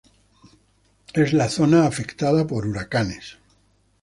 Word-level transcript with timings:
Es 1.13 1.31
la 1.31 1.47
zona 1.47 1.85
afectada 1.85 2.47
por 2.47 2.65
huracanes. 2.65 3.37